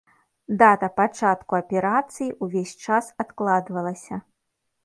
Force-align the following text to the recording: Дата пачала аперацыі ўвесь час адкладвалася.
Дата 0.61 0.87
пачала 0.99 1.57
аперацыі 1.59 2.31
ўвесь 2.47 2.75
час 2.87 3.13
адкладвалася. 3.25 4.15